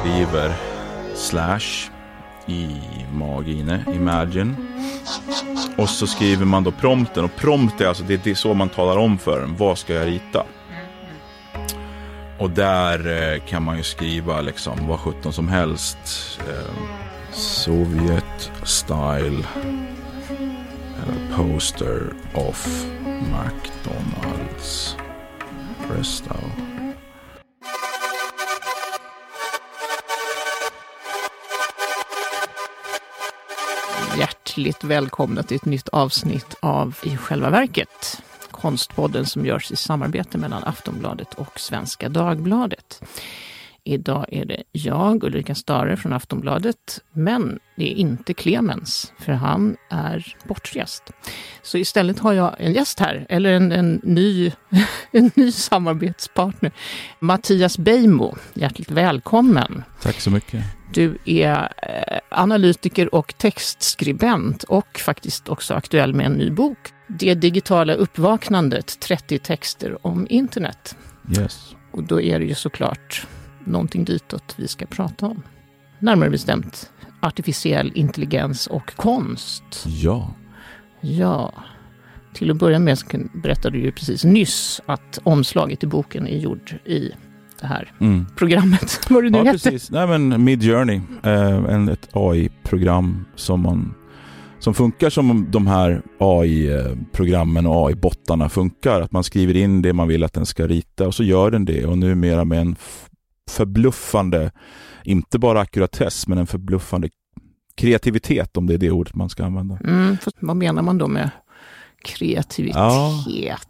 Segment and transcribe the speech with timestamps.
[0.00, 0.54] skriver
[1.14, 1.90] slash
[2.46, 2.80] i
[3.12, 4.56] Magine, Imagine.
[5.76, 8.68] Och så skriver man då prompten och prompt är alltså det, det är så man
[8.68, 9.56] talar om för den.
[9.56, 10.44] Vad ska jag rita?
[12.38, 15.98] Och där eh, kan man ju skriva liksom vad sjutton som helst.
[16.48, 16.72] Eh,
[17.32, 19.44] Sovjet style
[20.98, 24.96] eh, poster of McDonalds.
[25.88, 26.34] Presto.
[34.50, 38.22] Hjärtligt välkomna till ett nytt avsnitt av I själva verket.
[38.50, 43.02] Konstpodden som görs i samarbete mellan Aftonbladet och Svenska Dagbladet.
[43.84, 49.76] Idag är det jag, Ulrika Stare från Aftonbladet, men det är inte Clemens, för han
[49.90, 51.02] är bortrest.
[51.62, 54.52] Så istället har jag en gäst här, eller en, en, ny,
[55.10, 56.72] en ny samarbetspartner.
[57.18, 59.82] Mattias Beijmo, hjärtligt välkommen.
[60.02, 60.64] Tack så mycket.
[60.92, 66.78] Du är eh, analytiker och textskribent och faktiskt också aktuell med en ny bok.
[67.06, 70.96] Det digitala uppvaknandet, 30 texter om internet.
[71.38, 71.74] Yes.
[71.90, 73.26] Och då är det ju såklart
[73.70, 75.42] någonting ditåt vi ska prata om.
[75.98, 76.90] Närmare bestämt
[77.20, 79.84] artificiell intelligens och konst.
[79.86, 80.34] Ja.
[81.00, 81.52] Ja.
[82.34, 86.38] Till att börja med så berättade du ju precis nyss att omslaget i boken är
[86.38, 87.10] gjord i
[87.60, 88.26] det här Mm.
[88.36, 89.00] programmet.
[89.10, 89.70] Vad det nu Ja, hette.
[89.70, 89.90] precis.
[89.90, 93.94] Nej, men Midjourney, eh, en, ett AI-program som man
[94.58, 99.00] som funkar som de här AI-programmen och AI-bottarna funkar.
[99.00, 101.64] Att man skriver in det man vill att den ska rita och så gör den
[101.64, 102.76] det och numera med en
[103.50, 104.52] förbluffande,
[105.04, 107.08] inte bara ackuratess, men en förbluffande
[107.74, 109.78] kreativitet om det är det ordet man ska använda.
[109.84, 111.30] Mm, vad menar man då med
[112.04, 113.68] kreativitet?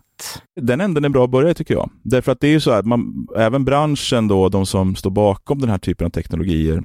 [0.60, 1.90] Den änden är bra att börja tycker jag.
[2.02, 5.60] Därför att det är ju så att man, även branschen då, de som står bakom
[5.60, 6.82] den här typen av teknologier,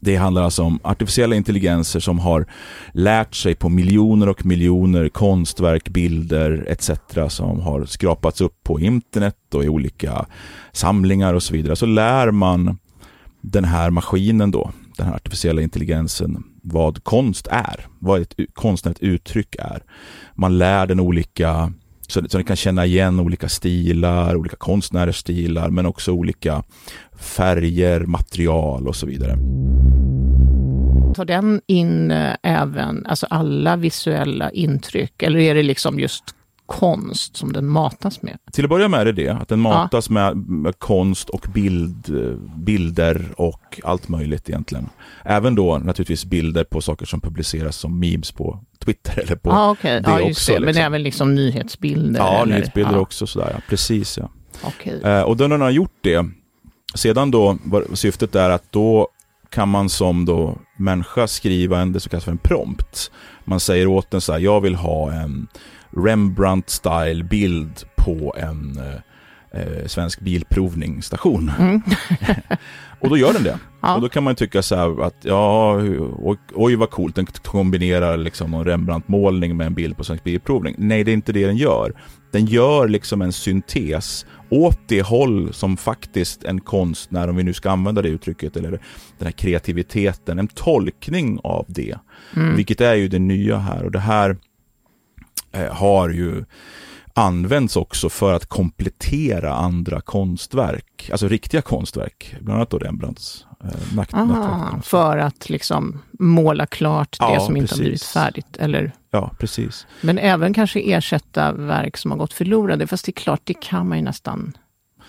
[0.00, 2.46] det handlar alltså om artificiella intelligenser som har
[2.92, 6.90] lärt sig på miljoner och miljoner konstverk, bilder etc.
[7.28, 10.26] som har skrapats upp på internet och i olika
[10.72, 11.76] samlingar och så vidare.
[11.76, 12.78] Så lär man
[13.40, 19.56] den här maskinen då, den här artificiella intelligensen, vad konst är, vad ett konstnärligt uttryck
[19.58, 19.82] är.
[20.34, 21.72] Man lär den olika
[22.08, 26.62] så, så den kan känna igen olika stilar, olika konstnärers stilar, men också olika
[27.18, 29.38] färger, material och så vidare.
[31.14, 36.24] Tar den in eh, även alltså alla visuella intryck eller är det liksom just
[36.66, 38.38] konst som den matas med?
[38.52, 42.06] Till att börja med är det det, att den matas med, med konst och bild,
[42.56, 44.88] bilder och allt möjligt egentligen.
[45.24, 49.70] Även då naturligtvis bilder på saker som publiceras som memes på Twitter eller på Ja,
[49.70, 50.00] okej.
[50.00, 50.60] det Ja, också, det.
[50.60, 50.84] Men liksom.
[50.84, 52.20] även liksom nyhetsbilder?
[52.20, 52.54] Ja, eller?
[52.54, 53.60] nyhetsbilder ja, också sådär, ja.
[53.68, 54.30] precis ja.
[54.62, 55.00] Okej.
[55.04, 56.26] Eh, och då när den har gjort det,
[56.94, 57.58] sedan då,
[57.92, 59.08] syftet är att då
[59.50, 63.10] kan man som då människa skriva en, det som kallas för en prompt.
[63.44, 65.46] Man säger åt den så här, jag vill ha en
[65.90, 71.52] Rembrandt-style bild på en eh, eh, svensk bilprovningsstation.
[71.58, 71.82] Mm.
[73.00, 73.58] och då gör den det.
[73.84, 73.94] Ja.
[73.94, 75.74] Och då kan man tycka så här att ja,
[76.18, 80.74] oj, oj vad coolt, den kombinerar liksom någon Rembrandt-målning med en bild på Svensk Bilprovning.
[80.78, 81.92] Nej, det är inte det den gör.
[82.32, 87.52] Den gör liksom en syntes åt det håll som faktiskt en konstnär, om vi nu
[87.52, 88.70] ska använda det uttrycket, eller
[89.18, 91.98] den här kreativiteten, en tolkning av det.
[92.36, 92.56] Mm.
[92.56, 94.36] Vilket är ju det nya här och det här
[95.52, 96.44] eh, har ju
[97.14, 103.96] används också för att komplettera andra konstverk, alltså riktiga konstverk, bland annat då Rembrandts eh,
[103.96, 108.12] nakt- Aha, för att liksom måla klart det Ja, som inte har blivit precis.
[108.12, 108.56] färdigt.
[108.58, 109.86] Eller, Ja, precis.
[110.00, 112.86] men även kanske ersätta verk som har gått förlorade.
[112.86, 114.52] Fast det är klart, det kan man ju nästan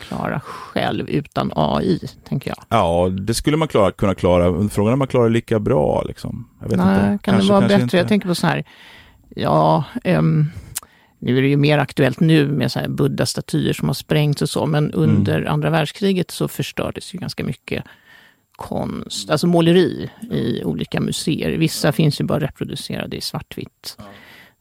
[0.07, 2.57] klara själv utan AI, tänker jag.
[2.69, 4.69] Ja, det skulle man klara, kunna klara.
[4.69, 6.03] Frågan är om man klarar det lika bra.
[6.03, 6.49] Liksom.
[6.61, 7.23] Jag vet Nej, inte.
[7.23, 7.81] kan Kanske- det vara bättre?
[7.83, 7.97] inte.
[7.97, 8.63] Jag tänker på så här,
[9.35, 10.45] ja, ehm,
[11.25, 14.49] nu är det ju mer aktuellt nu med så här buddha-statyer som har sprängts och
[14.49, 15.53] så, men under Mm.
[15.53, 17.83] andra världskriget så förstördes ju ganska mycket
[18.51, 21.57] konst, alltså måleri i olika museer.
[21.57, 23.97] Vissa finns ju bara reproducerade i svartvitt.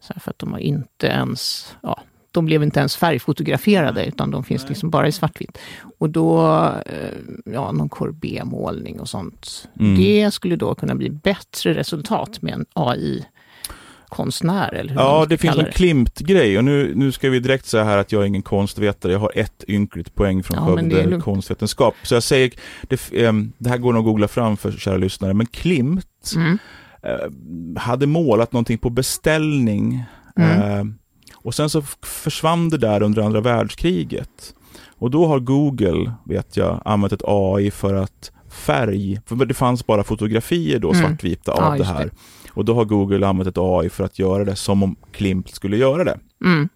[0.01, 4.45] Så för att de har inte ens, ja, de blev inte ens färgfotograferade utan de
[4.45, 5.59] finns liksom bara i svartvitt.
[5.99, 6.57] Och då,
[6.87, 9.69] eh, ja, någon Courbet-målning och sånt.
[9.81, 9.97] Mm.
[9.97, 12.67] Det skulle då kunna bli bättre resultat med en
[14.15, 17.85] AI-konstnär eller hur Ja, det finns en Klimt-grej och nu, nu ska vi direkt säga
[17.85, 19.13] här att jag är ingen konstvetare.
[19.13, 21.95] Jag har ett ynkligt poäng från Ja, Skövde konstvetenskap.
[22.03, 22.51] Så jag säger,
[22.83, 26.59] det, ehm, det här går nog att googla fram för kära lyssnare, men Klimt Mm.
[27.03, 30.05] eh, hade målat någonting på beställning.
[30.37, 30.61] Mm.
[30.79, 30.85] Eh,
[31.35, 34.55] och sen så försvann det där under andra världskriget.
[34.99, 39.87] Och då har Google, vet jag, använt ett AI för att färg, för det fanns
[39.87, 41.03] bara fotografier då, Mm.
[41.07, 42.05] svartvita av Ja, det här.
[42.05, 42.11] det.
[42.55, 45.77] Och då har Google använt ett AI för att göra det som om Klimt skulle
[45.77, 46.19] göra det.
[46.45, 46.69] Mm.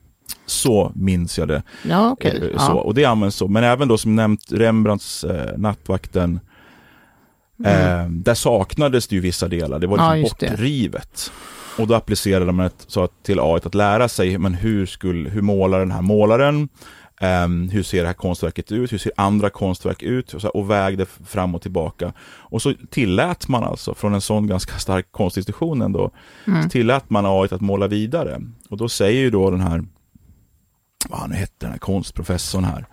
[0.47, 1.63] Så minns jag det.
[1.89, 2.51] Ja, okej.
[2.53, 2.81] Eh, Så, Ja.
[2.81, 3.49] och det används så.
[3.49, 6.41] Men även då som nämnt Rembrandts eh, Nattvakten,
[7.65, 8.01] Mm.
[8.01, 9.79] eh, där saknades det ju vissa delar.
[9.79, 10.49] Det var Ja, liksom det.
[10.51, 11.33] bortrivet.
[11.79, 15.31] Och då applicerade man ett, så att till AI att lära sig, men hur, skulle,
[15.31, 16.69] hur målar den här målaren?
[17.21, 18.93] Ehm, hur ser det här konstverket ut?
[18.93, 20.35] Hur ser andra konstverk ut?
[20.35, 22.13] Och, så, och vägde fram och tillbaka.
[22.21, 26.11] Och så tillät man alltså, från en sån ganska stark konstinstitution ändå,
[26.47, 26.63] Mm.
[26.63, 28.41] så tillät man AI att måla vidare.
[28.71, 29.85] Och då säger ju då den här,
[31.09, 32.87] vad han hette, den här konstprofessorn här,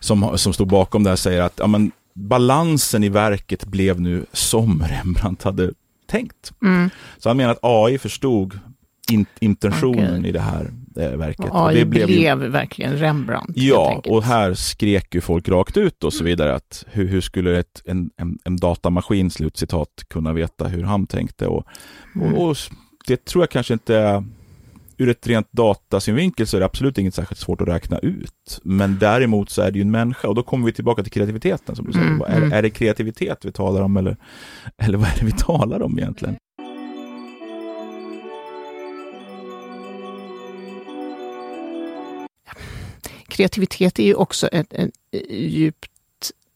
[0.00, 4.26] som, som stod bakom det här, säger att ja, men, balansen i verket blev nu
[4.32, 5.70] som Rembrandt hade
[6.06, 6.52] tänkt.
[6.62, 6.90] Mm.
[7.18, 8.58] Så han menar att AI förstod
[9.10, 10.28] in, intentionen Okej.
[10.28, 11.50] i det här eh, verket.
[11.50, 13.50] Och AI det blev, ju- verkligen Rembrandt.
[13.54, 17.58] Ja, och här skrek ju folk rakt ut och så vidare att hur, hur skulle
[17.58, 21.64] ett, en, en, en datamaskin, slutcitat, kunna veta hur han tänkte och,
[22.14, 22.34] Mm.
[22.34, 22.70] och, och s-
[23.06, 24.24] det tror jag kanske inte
[24.98, 28.60] ur ett rent datasynvinkel så är det absolut inget särskilt svårt att räkna ut.
[28.62, 31.76] Men däremot så är det ju en människa och då kommer vi tillbaka till kreativiteten
[31.76, 32.06] som du säger.
[32.06, 32.52] Mm, Är, mm.
[32.52, 34.16] är det kreativitet vi talar om eller,
[34.82, 36.36] eller vad är det vi talar om egentligen?
[43.40, 44.90] Kreativitet är ju också ett, en
[45.30, 45.86] djupt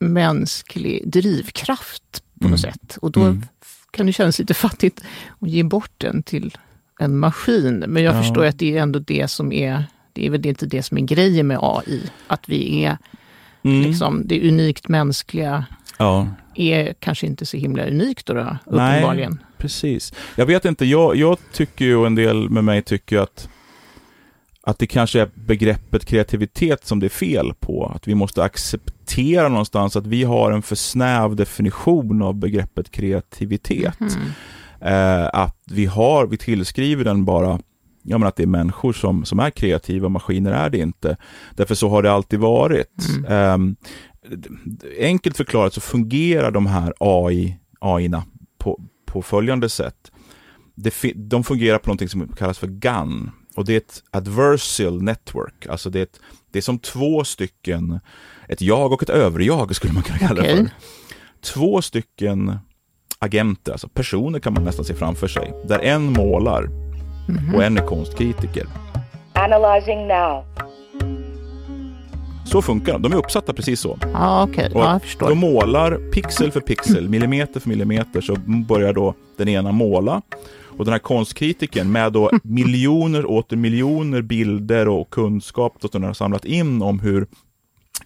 [0.01, 2.73] mänsklig drivkraft på något Mm.
[2.73, 2.97] sätt.
[3.03, 3.43] Och då Mm.
[3.91, 5.01] kan det kännas lite fattigt
[5.41, 6.57] att ge bort den till
[7.01, 7.85] en maskin.
[7.89, 8.23] Men jag Ja.
[8.23, 11.03] förstår att det är ändå det som är, det är väl inte det som är
[11.03, 12.03] grejen med AI.
[12.27, 12.99] Att vi är,
[13.63, 13.83] Mm.
[13.83, 15.65] liksom, det unikt mänskliga
[15.99, 16.29] Ja.
[16.55, 18.57] är kanske inte så himla unikt då, då Nej.
[18.67, 19.39] uppenbarligen.
[19.59, 20.13] Precis.
[20.37, 23.49] Jag vet inte, jag, jag tycker ju och en del med mig tycker att
[24.66, 27.93] att det kanske är begreppet kreativitet som det är fel på.
[27.94, 34.00] Att vi måste acceptera någonstans att vi har en för snäv definition av begreppet kreativitet.
[34.00, 34.31] Mm.
[34.81, 37.61] Eh, att vi har, vi tillskriver den bara,
[38.02, 41.16] ja men att det är människor som, som är kreativa, maskiner är det inte.
[41.56, 43.06] Därför så har det alltid varit.
[43.28, 43.76] Mm.
[44.64, 48.22] D- enkelt förklarat så fungerar de här AI, AI-na
[48.58, 50.12] på, på följande sätt.
[50.75, 53.31] Det, de fungerar på någonting som kallas för GAN.
[53.56, 55.67] Och det är ett adversarial network.
[55.67, 56.21] Alltså det är, ett,
[56.53, 58.01] det är som två stycken,
[58.49, 60.56] ett jag och ett överjag skulle man kunna kalla det Okej.
[60.56, 60.71] för.
[61.53, 62.59] Två stycken
[63.19, 65.53] agenter, alltså personer kan man nästan se framför sig.
[65.69, 66.69] Där en målar
[67.29, 67.55] Mhm.
[67.55, 68.67] och en är konstkritiker.
[69.33, 70.45] Analyzing now.
[72.47, 73.03] Så funkar de.
[73.03, 73.99] De är uppsatta precis så.
[74.12, 74.71] Ja, okej.
[74.75, 75.29] Och Ja, jag förstår.
[75.29, 78.37] De målar pixel för pixel, millimeter för millimeter, så
[78.69, 80.23] börjar då den ena måla.
[80.79, 86.15] Och den här konstkritikern med då miljoner åter miljoner bilder och kunskap som den har
[86.15, 87.26] samlat in om hur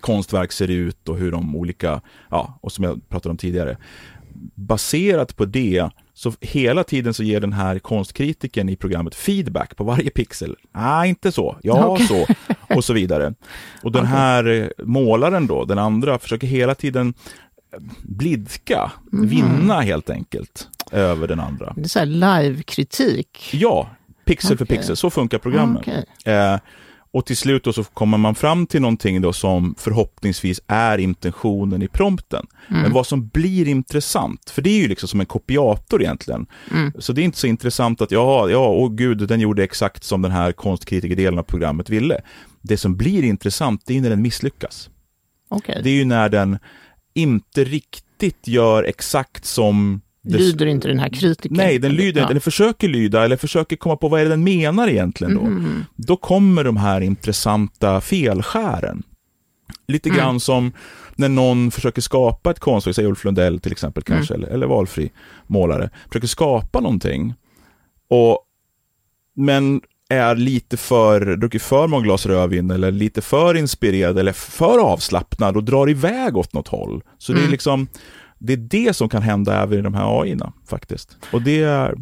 [0.01, 2.01] konstverk ser ut och hur de olika,
[2.31, 3.77] ja, och som jag pratade om tidigare.
[4.55, 9.85] Baserat på det, så hela tiden så ger den här konstkritiken i programmet feedback på
[9.85, 10.57] varje pixel.
[10.75, 11.57] Nej, inte så.
[11.63, 12.07] Ja, Okej.
[12.07, 12.27] så.
[12.77, 13.35] Och så vidare.
[13.83, 17.15] Och den här eh, målaren då, den andra, försöker hela tiden
[18.03, 19.29] blidka, Mhm.
[19.29, 21.73] vinna helt enkelt över den andra.
[21.77, 23.51] Det är så här live-kritik.
[23.53, 23.91] Ja,
[24.25, 24.77] pixel för Okej.
[24.77, 25.81] pixel, så funkar programmet.
[25.81, 26.05] Okej.
[26.35, 26.59] Eh,
[27.11, 31.83] och till slut då så kommer man fram till någonting då som förhoppningsvis är intentionen
[31.83, 32.47] i prompten.
[32.69, 32.83] Mm.
[32.83, 36.47] Men vad som blir intressant, för det är ju liksom som en kopiator egentligen.
[36.71, 36.93] Mm.
[36.99, 40.23] Så det är inte så intressant att ja, ja, åh gud, den gjorde exakt som
[40.23, 42.21] den här konstkritiker-delen av programmet ville.
[42.63, 44.91] Det som blir intressant, det är när den misslyckas.
[45.49, 45.81] Okej.
[45.83, 46.59] Det är ju när den
[47.15, 50.01] inte riktigt gör exakt som
[50.37, 51.57] Lyder inte den här kritiken?
[51.57, 52.31] Nej, den lyder Ja.
[52.31, 55.41] eller försöker lyda, eller försöker komma på vad är det den menar egentligen då.
[55.41, 55.85] Mhm.
[55.97, 59.03] Då kommer de här intressanta felskären.
[59.89, 60.19] Lite Mm.
[60.19, 60.73] grann som
[61.17, 64.17] när någon försöker skapa ett konstverk, säg Ulf Lundell till exempel Mm.
[64.19, 65.11] kanske, eller, eller valfri
[65.47, 67.35] målare, försöker skapa någonting.
[68.11, 68.39] Och,
[69.37, 69.81] men
[70.11, 75.57] är lite för, druckit för många glas rödvin eller lite för inspirerad eller för avslappnad
[75.57, 77.03] och drar iväg åt något håll.
[77.19, 77.51] Så det är Mm.
[77.53, 77.89] liksom,
[78.39, 81.17] det är det som kan hända även i de här AI-na faktiskt.
[81.33, 81.95] Och det är,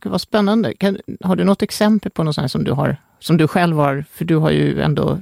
[0.00, 0.74] Gud, vad spännande.
[0.74, 4.04] Kan, har du något exempel på något sånt som du har, som du själv har,
[4.12, 5.18] för du har ju ändå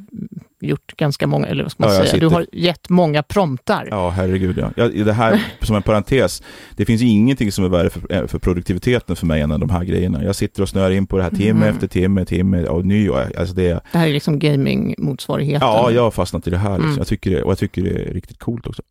[0.61, 3.89] gjort ganska många, eller vad ska man Ja, säga, du sitter- har gett många promptar.
[3.91, 4.71] Ja, herregud ja.
[4.77, 4.89] ja.
[5.05, 6.43] Det här, som en parentes,
[6.77, 9.85] det finns ingenting som är värre för, eh, för produktiviteten för mig än de här
[9.85, 10.25] grejerna.
[10.25, 11.75] Jag sitter och snör in på det här timme Mm.
[11.75, 13.09] efter timme, timme och ny.
[13.09, 15.69] Och, alltså det, Det här är liksom gaming-motsvarigheten.
[15.69, 16.71] ja, jag har fastnat i det här.
[16.73, 16.85] Liksom.
[16.87, 16.99] Mm.
[16.99, 18.83] Jag tycker det, och jag tycker det är riktigt coolt också.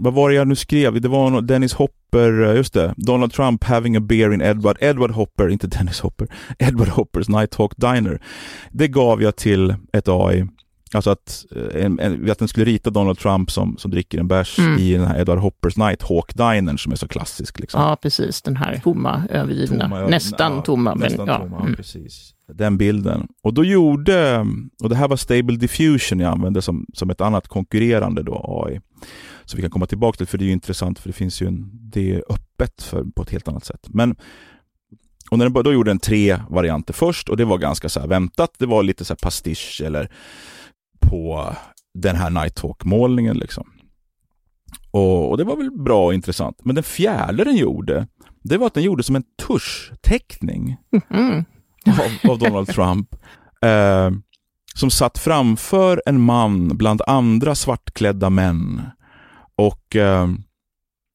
[0.00, 1.00] Vad var det jag nu skrev?
[1.00, 2.94] Det var nå- Dennis Hopper, eh, just det.
[2.96, 6.28] Donald Trump having a beer in Edward, Edward Hopper, inte Dennis Hopper,
[6.58, 8.22] Edward Hoppers Nighthawk Diner.
[8.72, 10.46] Det gav jag till ett AI.
[10.94, 14.28] Alltså att, eh, en, en, att den skulle rita Donald Trump som, som dricker en
[14.28, 14.78] bärs Mm.
[14.78, 17.60] i den här Edward Hoppers Nighthawk Dinern som är så klassisk.
[17.60, 17.80] Liksom.
[17.82, 18.42] Ja, precis.
[18.42, 20.94] Den här tomma, övergivna, Tomma, nästan ja, tomma.
[20.94, 21.38] Men, Nästan ja.
[21.38, 21.76] tomma, ja, Mm.
[21.76, 22.30] precis.
[22.52, 23.26] Den bilden.
[23.42, 24.46] Och då gjorde,
[24.82, 28.80] och det här var Stable Diffusion jag använde som, som ett annat konkurrerande då AI.
[29.50, 31.70] Så vi kan komma tillbaka till, för det är intressant för det finns ju en,
[31.72, 33.86] det är öppet för, på ett helt annat sätt.
[33.88, 34.16] Men
[35.30, 38.54] och när den, då gjorde den tre varianter först och det var ganska så väntat.
[38.58, 40.10] Det var lite så här pastisch eller
[41.00, 41.54] på
[41.94, 43.70] den här Nighthawk-målningen liksom.
[44.90, 46.64] Och, och det var väl bra och intressant.
[46.64, 48.06] Men den fjärde den gjorde,
[48.42, 50.76] det var att den gjorde som en tuschteckning
[51.10, 51.44] Mm.
[51.86, 53.16] av, av Donald Trump.
[53.62, 54.10] Eh,
[54.74, 58.82] som satt framför en man bland andra svartklädda män.
[59.60, 60.28] Och eh,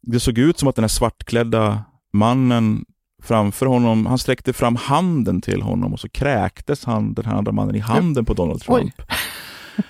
[0.02, 1.84] det såg ut som att den här svartklädda
[2.14, 2.86] mannen
[3.24, 7.52] framför honom, han sträckte fram handen till honom och så kräktes han, den här andra
[7.52, 8.62] mannen i handen på Donald.
[8.62, 9.02] Trump.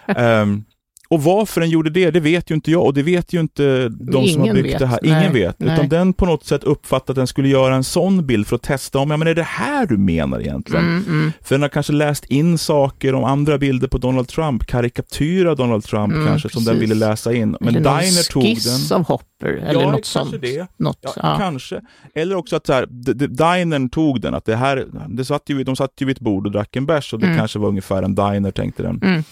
[0.07, 0.63] Ehm,
[1.09, 3.89] och varför den gjorde det, det vet ju inte jag och det vet ju inte
[3.89, 4.79] de som har Ingen byggt vet.
[4.79, 4.99] det här.
[5.03, 5.59] Nej, Ingen vet.
[5.59, 5.73] nej.
[5.73, 8.61] Utan den på något sätt uppfattade att den skulle göra en sån bild för att
[8.61, 10.85] testa om, ja men är det här du menar egentligen?
[10.85, 11.31] Mm, mm.
[11.41, 15.83] För den har kanske läst in saker om andra bilder på Donald Trump, karikatyr Donald
[15.83, 17.57] Trump Mm, kanske, som den ville läsa in.
[17.59, 18.97] Men eller Diner tog skiss den.
[18.97, 20.41] av Hopper eller ja, något sånt.
[20.41, 20.67] det.
[20.77, 21.35] Något, Ja, ja.
[21.39, 21.81] Kanske.
[22.15, 22.85] Eller också att så här,
[23.27, 26.45] dinern tog den, att det här, det satt ju, de satt ju vid ett bord
[26.45, 27.37] och drack en bärs och det Mm.
[27.37, 29.23] kanske var ungefär en diner tänkte den.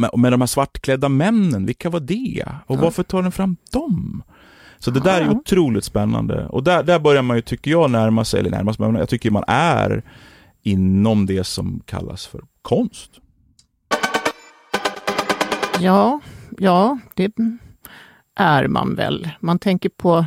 [0.00, 2.44] Men, men de här svartklädda männen, vilka var det?
[2.66, 2.80] Och Ja.
[2.82, 4.22] varför tar den fram dem?
[4.78, 5.30] Så det där är Ja.
[5.30, 6.46] otroligt spännande.
[6.46, 9.08] Och där, där börjar man ju, tycker jag, närma sig, eller närma sig, men jag
[9.08, 10.02] tycker man är
[10.62, 13.10] inom det som kallas för konst.
[15.80, 16.20] Ja,
[16.58, 17.32] ja, det
[18.36, 19.28] är man väl.
[19.40, 20.26] Man tänker på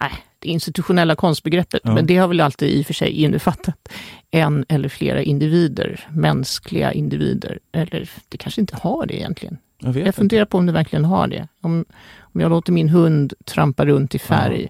[0.00, 0.12] nej,
[0.44, 1.94] institutionella konstbegreppet, Ja.
[1.94, 3.88] men det har väl alltid i och för sig innefattat
[4.30, 7.58] en eller flera individer, mänskliga individer.
[7.72, 9.56] Eller det kanske inte har det egentligen.
[9.78, 10.12] Jag Jag inte.
[10.12, 11.48] funderar på om det verkligen har det.
[11.60, 11.84] Om,
[12.20, 14.68] om jag låter min hund trampa runt i färg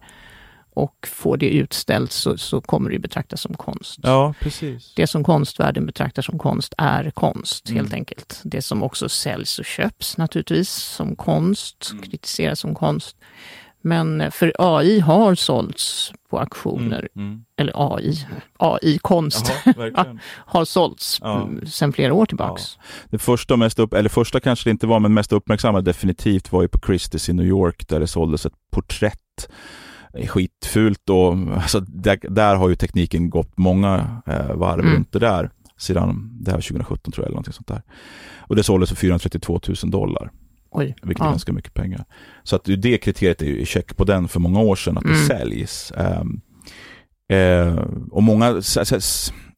[0.76, 3.98] och får det utställt så, så kommer det betraktas som konst.
[4.02, 4.92] Ja, precis.
[4.96, 7.98] Det som konstvärlden betraktar som konst är konst, helt Mm.
[7.98, 8.40] enkelt.
[8.44, 12.02] Det som också säljs och köps naturligtvis som konst, Mm.
[12.02, 13.16] kritiseras som konst.
[13.86, 17.44] Men för AI har sålts på auktioner, Mm.
[17.56, 18.14] eller AI,
[18.58, 21.42] AI-konst Jaha, har sålts Ja.
[21.42, 22.78] mm, sedan flera år tillbaks.
[23.10, 26.62] Det första, mest upp, eller första kanske det inte var, men mest uppmärksammade definitivt var
[26.62, 29.48] ju på Christie's i New York där det såldes ett porträtt.
[30.28, 34.94] Skitfult och alltså där, där har ju tekniken gått många eh, varv Mm.
[34.94, 35.50] runt det där.
[35.78, 37.82] Sedan, det här var 2017 tror jag, eller någonting sånt där.
[38.40, 40.30] Och det såldes för 432 000 dollar,
[40.74, 40.96] Oj.
[41.02, 41.30] vilket är Ja.
[41.30, 42.04] ganska mycket pengar.
[42.42, 45.04] Så att det kriteriet är ju i check på den för många år sedan, att
[45.04, 45.26] det Mm.
[45.26, 45.92] säljs.
[45.96, 46.40] Ehm,
[47.28, 48.62] eh, och många,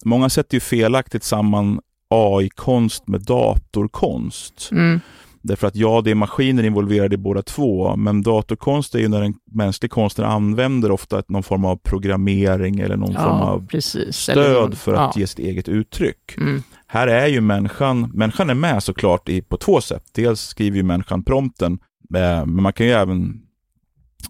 [0.04, 1.80] många sätter ju felaktigt samman
[2.10, 4.68] AI-konst med datorkonst.
[4.72, 5.00] Mm.
[5.42, 9.22] Därför att ja, det är maskiner involverade i båda två, men datorkonst är ju när
[9.22, 14.28] en mänsklig konstnär använder ofta någon form av programmering eller någon form Ja, av precis.
[14.28, 15.20] Eller någon- stöd för att ja.
[15.20, 16.34] ge sitt eget uttryck.
[16.38, 16.62] Mm.
[16.88, 20.04] Här är ju människan, människan är med såklart i, på två sätt.
[20.12, 21.72] Dels skriver ju människan prompten,
[22.14, 23.40] eh, men man kan ju även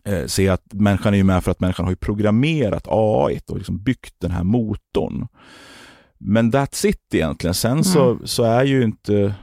[0.04, 3.56] eh, se att människan är ju med för att människan har ju programmerat AI och
[3.56, 5.26] liksom byggt den här motorn.
[6.18, 7.54] Men that's it egentligen.
[7.54, 8.26] Sen så, Mm.
[8.26, 9.34] så är ju inte,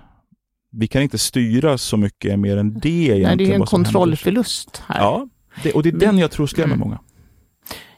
[0.72, 3.28] vi kan inte styra så mycket mer än det egentligen.
[3.28, 5.00] Nej, det är ju en kontrollförlust här.
[5.00, 5.28] Ja,
[5.64, 6.80] det, och det är den jag tror skrämmer Mm.
[6.80, 7.00] många.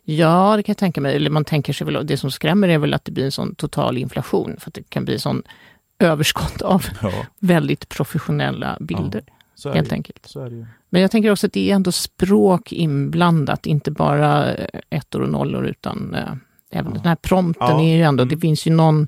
[0.05, 1.15] Ja, det kan jag tänka mig.
[1.15, 3.55] Eller man tänker sig väl, det som skrämmer är väl att det blir en sån
[3.55, 4.55] total inflation.
[4.59, 5.43] För att det kan bli sån
[5.99, 9.21] överskott av Ja, väldigt professionella bilder,
[9.55, 10.25] så är, helt det, enkelt.
[10.25, 10.65] så.
[10.89, 14.53] Men jag tänker också att det är ändå språk inblandat, inte bara
[14.89, 16.21] ettor och nollor, utan eh,
[16.71, 16.97] även Ja.
[16.97, 17.81] den här prompten Ja.
[17.81, 18.35] är ju ändå, Mm.
[18.35, 19.07] det finns ju någon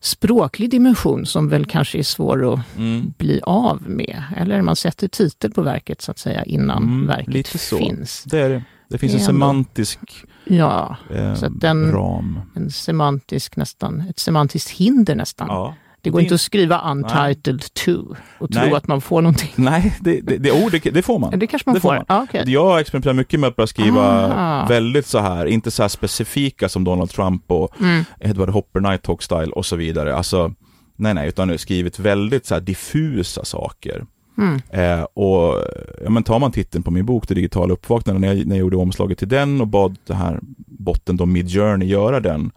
[0.00, 3.14] språklig dimension som väl kanske är svår att Mm.
[3.18, 4.22] bli av med.
[4.36, 7.76] Eller man sätter titel på verket så att säga innan Mm, verket så.
[7.76, 8.24] finns.
[8.24, 8.62] Det är det.
[8.90, 9.98] Det finns Det en semantisk
[10.44, 12.40] Ja, eh, Så att den- ram.
[12.56, 15.46] en semantisk nästan, ett semantiskt hinder nästan.
[15.50, 15.74] Ja.
[16.02, 17.92] det går det- inte att skriva untitled to
[18.38, 18.72] och tro Nej.
[18.74, 19.50] att man får någonting.
[19.56, 21.38] Nej, det, det, det, oh, det, det får man.
[21.38, 21.94] Det kanske man Det får får.
[21.96, 22.04] man.
[22.08, 22.44] Ja, okej.
[22.52, 24.66] Jag har experimenterat mycket med att börja skriva Ah.
[24.66, 28.04] väldigt så här, inte så här specifika som Donald Trump och Mm.
[28.20, 30.16] Edward Hopper Nighthawk style och så vidare.
[30.16, 30.52] Alltså,
[30.96, 34.04] nej, nej, utan skrivit väldigt så diffusa saker.
[34.38, 34.60] Mm.
[34.70, 35.64] Eh, och
[36.04, 38.60] ja, men tar man titeln på min bok, Det digitala uppvaknandet, när jag, när jag
[38.60, 42.50] gjorde omslaget till den och bad det här botten då Midjourney göra den,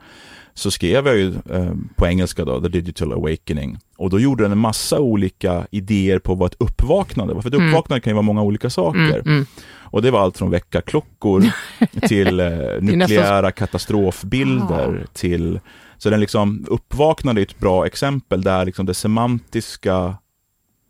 [0.54, 3.78] så skrev jag ju eh, på engelska då, The Digital Awakening.
[3.98, 7.42] Och då gjorde den en massa olika idéer på vad ett uppvaknande var.
[7.42, 7.68] För ett Mm.
[7.68, 9.00] uppvaknande kan ju vara många olika saker.
[9.00, 9.46] Mm, mm.
[9.76, 11.44] Och det var allt från väckarklockor
[12.08, 12.48] till eh,
[12.82, 15.60] nukleära katastrofbilder till...
[15.98, 20.16] Så den liksom, uppvaknande är ett bra exempel där liksom det semantiska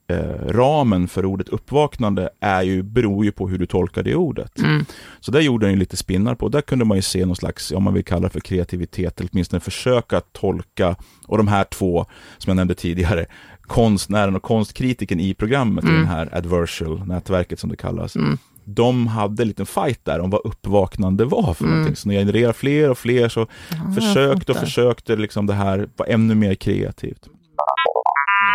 [0.08, 4.60] eh, ramen för ordet uppvaknande är ju, beror ju på hur du tolkar det ordet.
[4.60, 4.86] Mm.
[5.20, 6.50] Så där gjorde den ju lite spinnar på.
[6.50, 9.30] Där kunde man ju se någon slags, om man vill kalla det för kreativitet, eller
[9.34, 10.96] åtminstone försöka tolka,
[11.28, 12.06] och de här två,
[12.38, 13.26] som jag nämnde tidigare,
[13.62, 16.02] konstnären och konstkritiken i programmet, i Mm.
[16.02, 18.38] det här adversal-nätverket som det kallas, Mm.
[18.66, 21.76] de hade en liten fight där om vad uppvaknande var för Mm.
[21.76, 21.96] någonting.
[21.96, 25.88] Så när jag genererade fler och fler så Ja, försökte och försökte liksom det här
[25.98, 27.30] vara ännu mer kreativt.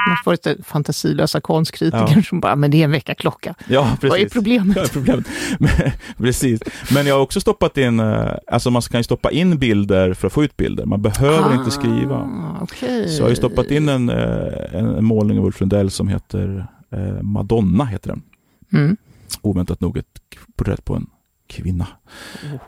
[0.09, 2.23] Man får lite fantasilösa konstkritiker Ja.
[2.23, 3.55] som bara, men det är en väckarklocka.
[3.69, 4.11] Ja, precis.
[4.11, 4.77] Vad är problemet?
[4.77, 5.27] Ja, problemet.
[5.59, 5.71] Men,
[6.17, 6.61] precis.
[6.95, 10.27] Men jag har också stoppat in, eh, alltså man kan ju stoppa in bilder för
[10.27, 10.85] att få ut bilder.
[10.87, 12.17] Man behöver inte skriva.
[12.17, 13.09] Ah, okej.
[13.09, 16.09] Så jag har ju stoppat in en, eh, en, en målning av Ulf Lundell som
[16.09, 18.23] heter eh, Madonna, heter den.
[18.73, 18.97] Mm.
[19.43, 20.07] Oväntat nog ett
[20.57, 21.07] porträtt på en
[21.49, 21.87] kvinna.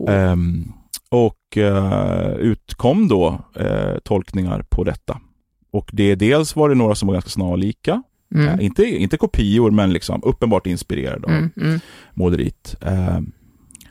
[0.09, 0.73] Ehm,
[1.09, 5.21] och eh, utkom då eh, tolkningar på detta.
[5.73, 8.03] Och det dels var det några som var ganska snarlika.
[8.35, 8.49] Mm.
[8.49, 11.81] Eh, inte, inte kopior, men liksom uppenbart inspirerade av Mm, mm.
[12.15, 12.77] måleriet.
[12.81, 13.21] Eh,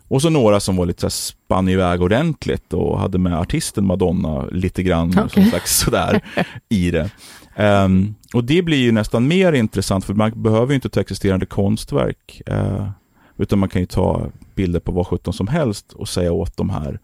[0.08, 4.46] och så några som var lite så spann iväg ordentligt och hade med artisten Madonna
[4.46, 5.30] lite grann Okej.
[5.30, 6.22] som slags sådär
[6.70, 7.10] i det.
[7.56, 11.46] Ehm, och det blir ju nästan mer intressant för man behöver ju inte ta existerande
[11.46, 12.42] konstverk.
[12.46, 12.90] eh,
[13.38, 16.70] utan man kan ju ta bilder på vad sjutton som helst och säga åt de
[16.70, 17.00] här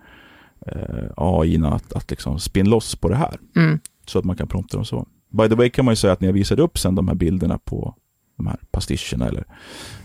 [0.67, 3.39] eh, AI att, att liksom spinn loss på det här.
[3.55, 3.79] Mm.
[4.09, 5.07] Så att man kan prompta dem så.
[5.29, 7.15] By the way kan man ju säga att när jag visade upp sen de här
[7.15, 7.95] bilderna på
[8.37, 9.43] de här pastischerna eller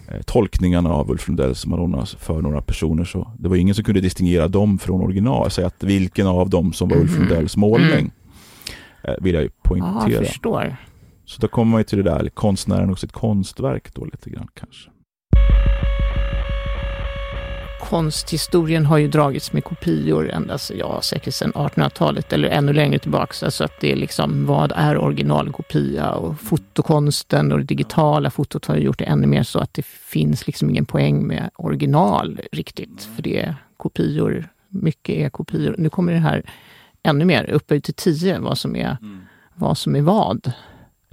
[0.09, 4.01] eh, tolkningarna av Ulf Lundells Madonna för några personer så det var ingen som kunde
[4.01, 7.19] distingera dem från original, säga att vilken av dem som var Ulf Mhm.
[7.21, 7.91] Lundells målning.
[7.93, 8.11] Mm.
[9.03, 10.25] Eh, vill jag ju Ja, poängtera.
[10.25, 10.77] förstår.
[11.25, 14.49] så då kommer man ju till det där, konstnären och sitt konstverk då lite grann
[14.55, 14.91] kanske.
[17.91, 23.43] Konsthistorien har ju dragits med kopior ända ja, säkert sedan 1800-talet eller ännu längre tillbaks.
[23.43, 26.11] Alltså att det är liksom, vad är originalkopia?
[26.11, 30.47] Och fotokonsten och det digitala fotot har gjort det ännu mer så att det finns
[30.47, 33.09] liksom ingen poäng med original riktigt.
[33.17, 35.75] För det är kopior, mycket är kopior.
[35.79, 36.43] Nu kommer det här
[37.03, 38.97] ännu mer, uppe till tio, vad som är,
[39.55, 40.53] vad, som är vad.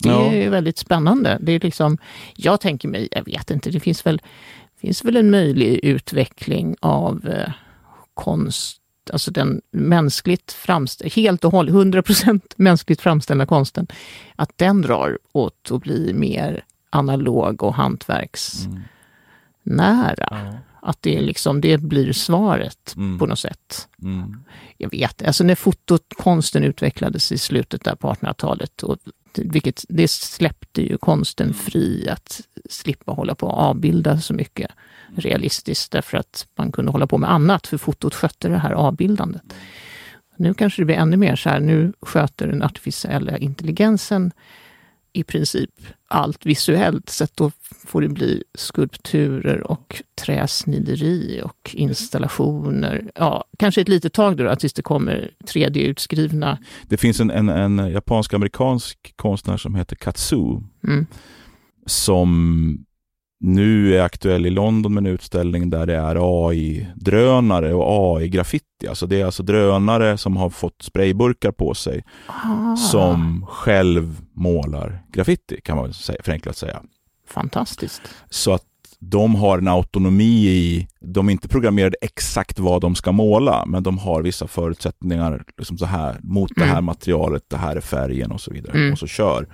[0.03, 0.33] Det Ja.
[0.33, 1.37] är väldigt spännande.
[1.41, 1.97] Det är liksom,
[2.35, 4.21] jag tänker mig, jag vet inte, det finns väl,
[4.81, 7.51] finns väl en möjlig utveckling av eh,
[8.13, 8.81] konst,
[9.13, 13.87] alltså den mänskligt framställda, helt och hållet, 100% mänskligt framställda konsten,
[14.35, 18.81] att den drar åt att bli mer analog och hantverksnära.
[19.63, 20.53] Ja.
[20.81, 23.19] Att det, liksom, det blir svaret Mm.
[23.19, 23.87] på något sätt.
[24.01, 24.43] Mm.
[24.77, 28.97] Jag vet alltså när fotokonsten utvecklades i slutet där på 1800-talet, och
[29.45, 34.71] vilket, det släppte ju konsten fri att slippa hålla på och avbilda så mycket
[35.15, 39.43] realistiskt därför att man kunde hålla på med annat, för fotot skötte det här avbildandet.
[40.37, 44.31] Nu kanske det blir ännu mer så här, nu sköter den artificiella intelligensen
[45.17, 45.69] i princip
[46.07, 47.51] allt visuellt, så då
[47.85, 53.11] får det bli skulpturer och träsnideri och installationer.
[53.15, 56.57] Ja, kanske ett litet tag då, tills det kommer 3D-utskrivna.
[56.83, 61.05] Det finns en, en, en japansk-amerikansk konstnär som heter Katsu Mm.
[61.85, 62.85] som
[63.39, 66.15] nu är aktuell i London med en utställning där det är
[66.49, 68.87] AI-drönare och AI-graffiti.
[68.89, 75.03] Alltså det är alltså drönare som har fått sprayburkar på sig Ah, som själv målar
[75.13, 76.81] graffiti kan man säga, förenklat säga.
[77.27, 78.01] Fantastiskt.
[78.29, 78.63] Så att
[78.99, 83.83] de har en autonomi i, de är inte programmerade exakt vad de ska måla, men
[83.83, 86.85] de har vissa förutsättningar liksom så här, mot det här Mm.
[86.85, 88.77] materialet, det här är färgen och så vidare.
[88.77, 88.91] Mm.
[88.91, 89.47] Och så kör.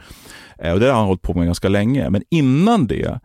[0.59, 2.09] Eh, och det har han hållit på med ganska länge.
[2.09, 3.19] Men innan det,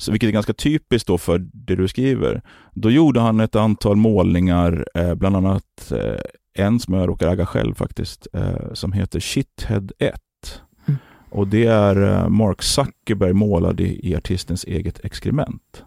[0.00, 2.42] så vilket är ganska typiskt då för det du skriver,
[2.74, 6.20] då gjorde han ett antal målningar, eh, bland annat eh,
[6.64, 10.14] en som jag råkar äga själv faktiskt, eh, som heter Shithead 1.
[10.86, 10.98] Mm.
[11.30, 15.84] Och det är eh, Mark Zuckerberg målad i, i artistens eget exkrement.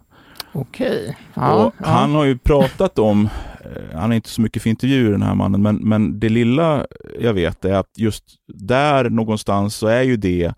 [0.52, 1.16] Okej.
[1.34, 1.86] Ja, ja.
[1.86, 3.28] Han har ju pratat om,
[3.64, 6.86] eh, han är inte så mycket för intervjuer den här mannen, men, men det lilla
[7.20, 10.54] jag vet är att just där någonstans så är ju det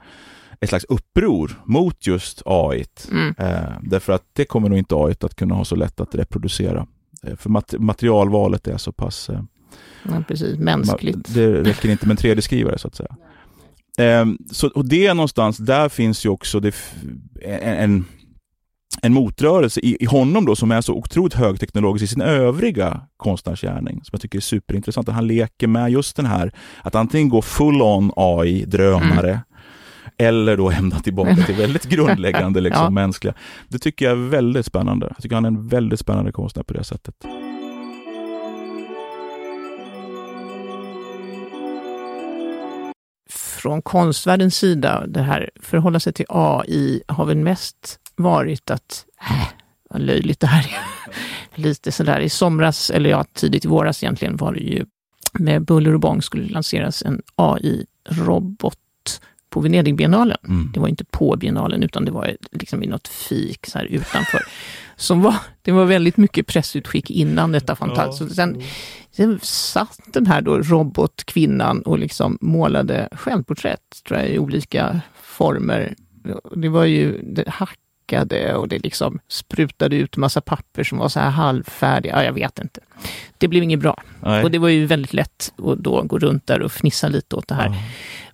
[0.61, 2.85] ett slags uppror mot just AI.
[3.11, 3.35] Mm.
[3.39, 6.87] Eh, därför att det kommer nog inte AI att kunna ha så lätt att reproducera.
[7.23, 9.29] Eh, för mat- materialvalet är så pass...
[9.31, 9.43] Eh,
[10.03, 10.59] Ja, precis.
[10.59, 11.35] Mänskligt.
[11.35, 13.17] Det räcker inte med en 3D-skrivare så att säga.
[13.99, 16.75] Ehm, så, och det är någonstans, där finns ju också det,
[17.63, 18.05] en
[19.03, 23.95] en motrörelse i, i honom då som är så otroligt högteknologisk i sin övriga konstnärsgärning
[23.95, 25.09] som jag tycker är superintressant.
[25.09, 29.41] Han leker med just den här att antingen gå full on AI, drönare, mm.
[30.19, 32.91] Eller då hämta tillbaka till väldigt grundläggande liksom, ja.
[32.91, 33.35] mänskliga.
[33.69, 35.07] Det tycker jag är väldigt spännande.
[35.07, 37.15] Jag tycker han är en väldigt spännande konstnär på det sättet.
[43.31, 49.49] Från konstvärldens sida, det här förhålla sig till AI har väl mest varit att, äh,
[49.91, 51.13] vad löjligt det här är.
[51.63, 54.87] Lite sådär i somras, eller ja, tidigt i våras egentligen, var det ju
[55.33, 58.79] med buller och bång skulle lanseras en AI-robot
[59.57, 60.37] på Venedigbiennalen.
[60.49, 60.71] Mm.
[60.75, 64.43] Det var inte på biennalen, utan det var liksom i något fik så här utanför.
[64.97, 68.31] Som var, det var väldigt mycket pressutskick innan detta fantastiskt.
[68.31, 68.35] Ja.
[68.35, 68.63] Sen,
[69.11, 75.95] sen satt den här då robotkvinnan och liksom målade självporträtt, tror jag, i olika former.
[76.55, 81.09] Det var ju det hack läckade och det liksom sprutade ut massa papper som var
[81.09, 82.17] så här halvfärdiga.
[82.17, 82.81] Ja, jag vet inte.
[83.39, 84.03] Det blev inget bra.
[84.23, 84.45] Nej.
[84.45, 87.49] Och det var ju väldigt lätt att då gå runt där och fnissa lite åt
[87.49, 87.67] det här.
[87.67, 87.75] Ja.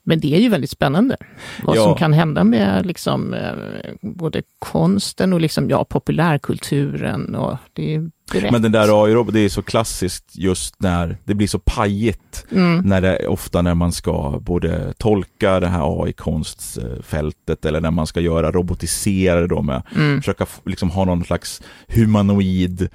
[0.05, 1.17] Men det är ju väldigt spännande.
[1.62, 1.85] Vad ja.
[1.85, 3.53] som kan hända med liksom, eh,
[4.01, 7.35] både konsten och liksom, ja, populärkulturen.
[7.35, 8.11] Och det är
[8.51, 12.47] Men den där AI-roboten, det är så klassiskt just när det blir så pajigt.
[12.51, 12.79] Mm.
[12.79, 18.21] När det, ofta när man ska både tolka det här AI-konstfältet eller när man ska
[18.21, 20.21] göra robotiserade då med, mm.
[20.21, 22.88] försöka liksom ha någon slags humanoid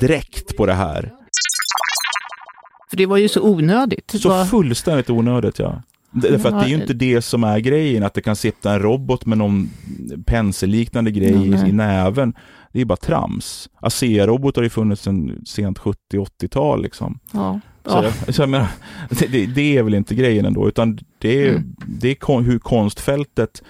[0.00, 1.12] dräkt på det här.
[2.90, 4.10] För det var ju så onödigt.
[4.10, 5.82] Så fullständigt onödigt ja.
[6.14, 8.78] Därför att det är ju inte det som är grejen, att det kan sitta en
[8.78, 9.70] robot med någon
[10.26, 12.34] penselliknande grej i, i näven.
[12.72, 13.68] Det är bara trams.
[13.80, 17.18] ASEA-robotar har ju funnits sedan sent 70-80-tal liksom.
[17.32, 17.60] Ja.
[17.84, 18.32] Så, ja.
[18.32, 18.68] så jag menar,
[19.28, 21.76] det, det, är väl inte grejen ändå, utan det är, mm.
[21.86, 23.62] det är hur konstfältet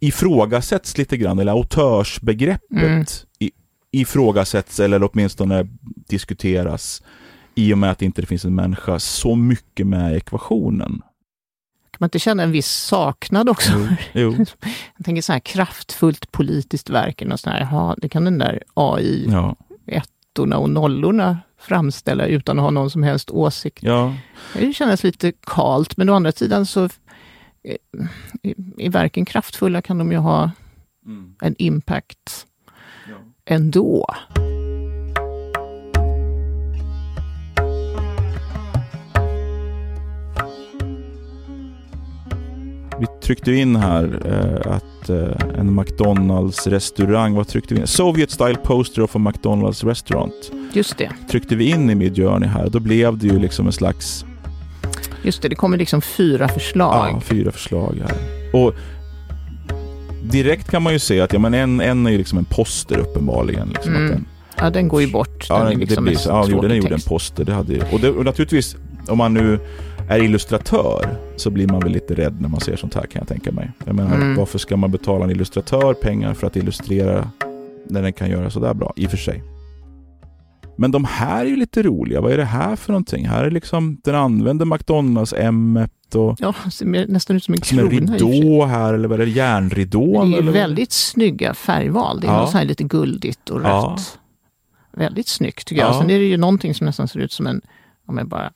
[0.00, 3.04] ifrågasätts lite grann, eller autörsbegreppet mm.
[3.92, 5.68] ifrågasätts eller åtminstone
[6.08, 7.02] diskuteras
[7.54, 11.02] i och med att det inte finns en människa så mycket med i ekvationen.
[11.94, 13.72] Kan man inte känna en viss saknad också?
[14.12, 14.32] Jo.
[14.96, 18.62] Jag tänker så här kraftfullt politiskt verk, och sån här, aha, det kan den där
[18.74, 19.56] AI, ja.
[19.86, 23.82] ettorna och nollorna framställa utan att ha någon som helst åsikt.
[23.82, 24.14] Ja.
[24.54, 26.88] Det känns lite kalt, men å andra sidan så
[28.78, 30.50] i verken kraftfulla kan de ju ha
[31.06, 31.34] mm.
[31.40, 32.46] en impact
[33.08, 33.16] ja.
[33.44, 34.06] ändå.
[43.00, 47.86] Vi tryckte in här eh, att eh, en McDonalds restaurang, vad tryckte vi in?
[47.86, 50.52] Soviet style poster of a McDonalds restaurant.
[50.72, 51.10] Just det.
[51.30, 54.24] Tryckte vi in i Midjourney här, då blev det ju liksom en slags...
[55.22, 57.10] Just det, det kommer liksom fyra förslag.
[57.14, 58.16] Ja, fyra förslag här.
[58.52, 58.74] Och
[60.22, 62.98] direkt kan man ju se att ja, men en, en är ju liksom en poster
[62.98, 63.68] uppenbarligen.
[63.68, 64.08] Liksom, mm.
[64.08, 64.26] den,
[64.56, 65.48] ja, den går ju bort.
[65.48, 67.44] Den ja, den, liksom det blir ja, den gjorde en poster.
[67.44, 68.76] Det hade, och, det, och naturligtvis,
[69.08, 69.60] om man nu
[70.08, 73.28] är illustratör så blir man väl lite rädd när man ser sånt här kan jag
[73.28, 73.70] tänka mig.
[73.84, 74.36] Jag menar, mm.
[74.36, 77.30] varför ska man betala en illustratör pengar för att illustrera
[77.86, 79.42] när den kan göra sådär bra, i och för sig.
[80.76, 82.20] Men de här är ju lite roliga.
[82.20, 83.28] Vad är det här för någonting?
[83.28, 86.36] Här är liksom, den använder McDonalds M och...
[86.38, 87.88] Ja, ser nästan ut som en krona.
[87.90, 89.30] Som en ridå här, eller vad är det?
[89.30, 90.30] Järnridån?
[90.30, 90.52] Det är eller?
[90.52, 92.20] väldigt snygga färgval.
[92.20, 92.40] Det är ja.
[92.40, 93.66] något så här lite guldigt och rött.
[93.66, 93.98] Ja.
[94.92, 95.90] Väldigt snyggt tycker jag.
[95.90, 96.00] Ja.
[96.00, 97.60] Sen är det ju någonting som nästan ser ut som en,
[98.06, 98.52] om jag bara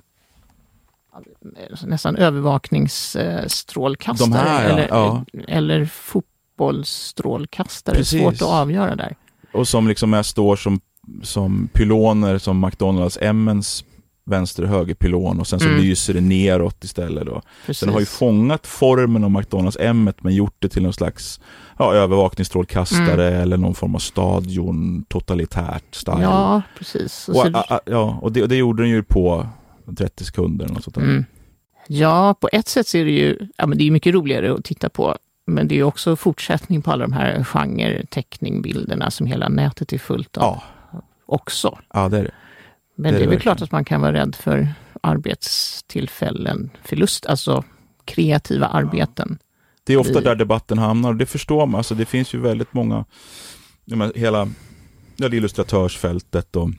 [1.83, 5.25] nästan övervakningsstrålkastare här, eller, ja.
[5.49, 7.97] eller fotbollsstrålkastare.
[7.97, 8.21] Precis.
[8.21, 9.17] Svårt att avgöra där.
[9.53, 10.81] Och som liksom är, står som,
[11.23, 13.85] som pyloner som McDonalds M's
[14.29, 15.81] vänster och höger pylon och sen så mm.
[15.81, 17.27] lyser det neråt istället.
[17.27, 17.43] Då.
[17.73, 21.41] Så den har ju fångat formen av McDonalds M men gjort det till någon slags
[21.79, 23.41] ja, övervakningsstrålkastare mm.
[23.41, 26.23] eller någon form av stadion totalitärt style.
[26.23, 27.29] Ja, precis.
[27.29, 29.47] Och, och, a, ja, och det, och det gjorde den ju på
[29.97, 30.65] 30 sekunder.
[30.65, 31.25] Eller något sånt mm.
[31.89, 34.65] Ja, på ett sätt så är det ju ja, men det är mycket roligare att
[34.65, 35.17] titta på.
[35.47, 40.37] Men det är också fortsättning på alla de här genre-teckningbilderna som hela nätet är fullt
[40.37, 40.45] av
[40.93, 41.03] ja.
[41.27, 41.79] också.
[41.93, 42.31] Ja, det är det.
[42.95, 44.69] Men det är, det är väl klart att man kan vara rädd för
[45.01, 47.65] arbetstillfällen, förlust, alltså
[48.05, 49.39] kreativa arbeten.
[49.85, 51.79] Det är ofta där debatten hamnar och det förstår man.
[51.79, 53.05] Alltså det finns ju väldigt många,
[54.15, 54.49] hela
[55.19, 56.71] illustratörsfältet och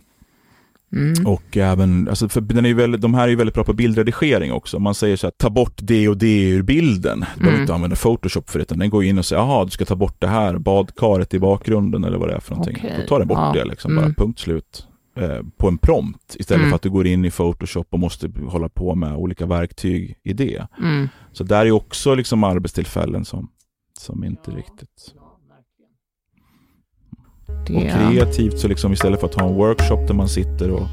[0.94, 1.28] Mm.
[1.28, 4.52] Och även, alltså för den är väldigt, de här är ju väldigt bra på bildredigering
[4.52, 4.80] också.
[4.80, 7.20] Man säger så att ta bort det och det ur bilden.
[7.20, 7.40] Du mm.
[7.40, 8.66] behöver inte använda Photoshop för det.
[8.70, 12.04] Den går in och säger, jaha du ska ta bort det här, badkaret i bakgrunden
[12.04, 12.76] eller vad det är för någonting.
[12.76, 13.02] Okay.
[13.02, 13.52] Då tar den bort ja.
[13.54, 14.04] det liksom, mm.
[14.04, 14.86] bara punkt slut.
[15.16, 16.70] Eh, på en prompt istället mm.
[16.70, 20.34] för att du går in i Photoshop och måste hålla på med olika verktyg i
[20.34, 20.68] det.
[20.80, 21.10] Mm.
[21.32, 23.50] Så där är också liksom arbetstillfällen som,
[24.00, 25.14] som inte riktigt
[27.68, 27.82] Det Och
[28.12, 30.88] kreativt så liksom istället för att ha en workshop där man sitter och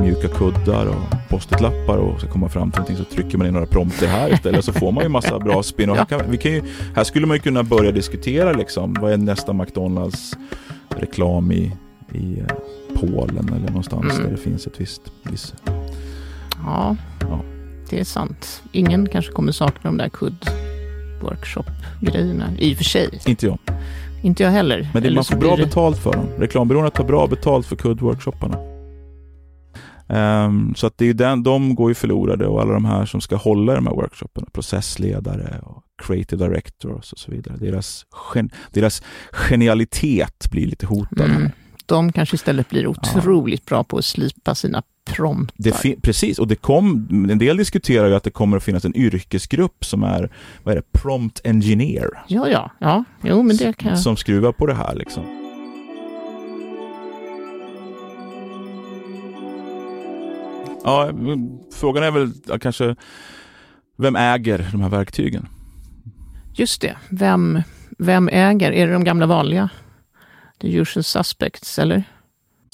[0.00, 3.66] mjuka kuddar och post-it-lappar och ska komma fram till någonting så trycker man in några
[3.66, 5.90] prompter här istället så får man ju massa bra spin.
[5.90, 6.62] Och här, kan, vi kan ju,
[6.96, 10.34] här skulle man ju kunna börja diskutera liksom vad är nästa McDonalds
[10.96, 11.72] reklam i,
[12.12, 12.46] i eh,
[13.00, 14.22] Polen eller någonstans Mm.
[14.24, 15.54] där det finns ett visst, visst
[16.64, 17.40] Ja, Ja.
[17.90, 18.62] det är sant.
[18.72, 20.46] Ingen kanske kommer sakna de där kudd
[21.22, 22.50] workshop-grejerna.
[22.58, 23.20] I och för sig.
[23.26, 23.58] inte jag.
[24.22, 24.88] Inte jag heller.
[24.94, 26.26] Men det, man får bra blir det- betalt för dem.
[26.38, 28.56] Reklambyråerna tar bra betalt för kuddworkshopparna.
[30.08, 33.20] Ehm, så att det är den, de går ju förlorade och alla de här som
[33.20, 37.56] ska hålla de här workshopparna, processledare och creative directors och så vidare.
[37.56, 41.30] Deras, gen, deras genialitet blir lite hotad.
[41.30, 41.50] Mm.
[41.86, 46.00] De kanske istället blir otroligt bra på att slipa sina promptar.
[46.00, 49.84] Precis, och det kom, en del diskuterar ju att det kommer att finnas en yrkesgrupp
[49.84, 50.30] som är,
[50.62, 52.08] vad är det, prompt engineer.
[52.28, 53.04] Ja, ja, ja.
[53.22, 53.98] Jo, men det kan jag...
[53.98, 55.38] Som skruvar på det här liksom.
[60.84, 61.10] Ja,
[61.72, 62.96] frågan är väl ja, kanske
[63.98, 65.48] vem äger de här verktygen?
[66.54, 66.96] Just det.
[67.10, 67.62] Vem,
[67.98, 68.72] vem äger?
[68.72, 69.68] Är det de gamla vanliga?
[70.62, 72.04] The usual suspects, eller?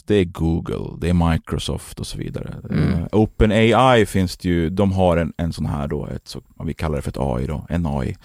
[0.07, 2.55] Det är Google, det är Microsoft och så vidare.
[2.71, 2.95] Mm.
[2.95, 6.75] Uh, OpenAI finns det ju, de har en, en sån här då, ett, så, vi
[6.75, 8.17] kallar det för ett AI då, en AI.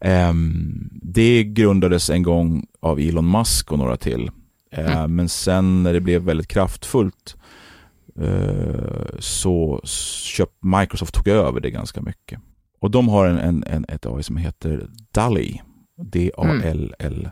[0.00, 4.30] Ehm, det grundades en gång av Elon Musk och några till.
[4.72, 5.16] Eh, Mm.
[5.16, 7.36] Men sen när det blev väldigt kraftfullt
[8.20, 12.40] eh, så köp, Microsoft tog över det ganska mycket.
[12.80, 15.62] Och de har en, en, en, ett AI som heter DALI.
[15.96, 17.30] D-A-L-L-E.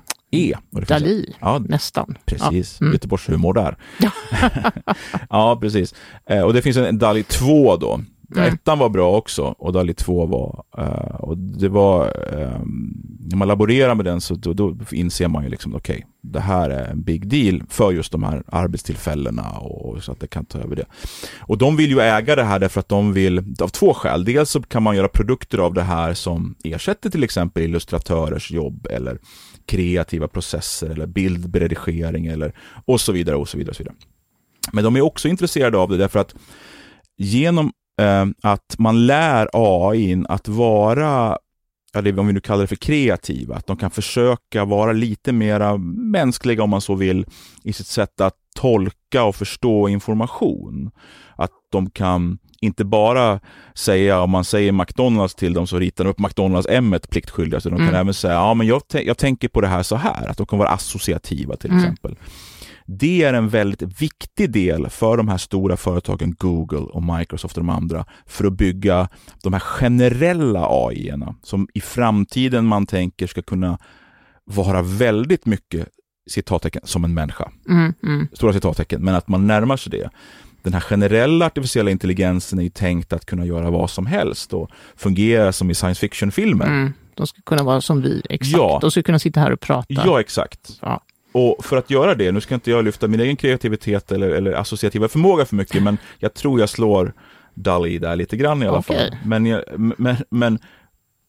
[0.73, 2.19] Och det finns- Dali, Ja, nästan.
[2.25, 2.85] Precis, Ja.
[2.85, 2.93] Mm.
[2.95, 3.77] Göteborgshumor där.
[5.31, 5.59] Ja.
[5.61, 5.95] precis.
[6.27, 8.01] Eh, och det finns en, DALI 2 då.
[8.37, 8.55] Mm.
[8.55, 12.61] Ettan var bra också och DALI 2 var, eh, och det var, eh,
[13.21, 16.71] när man laborerar med den så då, då inser man ju liksom, okej, det här
[16.71, 20.59] är en big deal för just de här arbetstillfällena och så att det kan ta
[20.59, 20.85] över det.
[21.41, 24.25] Och de vill ju äga det här därför att de vill, av två skäl.
[24.25, 28.87] Dels så kan man göra produkter av det här som ersätter till exempel illustratörers jobb
[28.91, 29.19] eller
[29.67, 33.71] kreativa processer eller bildredigering eller och så vidare och så vidare.
[33.71, 33.97] Och så vidare.
[34.73, 36.35] Men de är också intresserade av det därför att
[37.17, 41.39] genom eh, att man lär AI att vara,
[41.95, 45.77] eller om vi nu kallar det för kreativa, att de kan försöka vara lite mera
[45.97, 47.27] mänskliga om man så vill
[47.63, 50.91] i sitt sätt att tolka och förstå information.
[51.37, 53.41] Att de kan inte bara
[53.75, 57.69] säga, om man säger McDonalds till dem så ritar de upp McDonalds M pliktskyldiga, så
[57.69, 58.01] de kan Mm.
[58.01, 60.59] även säga, ja men jag, jag tänker på det här så här, att de kan
[60.59, 61.83] vara associativa till Mm.
[61.83, 62.17] exempel.
[62.87, 67.65] Det är en väldigt viktig del för de här stora företagen Google och Microsoft och
[67.65, 69.09] de andra för att bygga
[69.43, 73.79] de här generella AI-erna som i framtiden man tänker ska kunna
[74.45, 75.89] vara väldigt mycket
[76.31, 77.51] citattecken som en människa.
[77.69, 80.11] Mm, mm, Stora citattecken, men att man närmar sig det.
[80.63, 84.71] Den här generella artificiella intelligensen är ju tänkt att kunna göra vad som helst och
[84.97, 86.67] fungera som i science fiction-filmer.
[86.67, 86.93] mm.
[87.15, 88.53] De ska kunna vara som vi, exakt.
[88.57, 88.79] Ja.
[88.81, 89.87] De ska kunna sitta här och prata.
[89.89, 90.79] Ja, exakt.
[90.83, 91.03] Ja.
[91.33, 94.53] Och för att göra det, nu ska inte jag lyfta min egen kreativitet eller, eller
[94.53, 97.13] associativa förmåga för mycket, men jag tror jag slår
[97.55, 98.97] Dali där lite grann i alla Okej.
[98.97, 99.19] fall.
[99.25, 99.63] Men,
[99.99, 100.59] men, men,